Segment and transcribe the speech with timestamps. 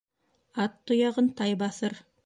[0.63, 2.01] Ат тояғын тай баҫыр.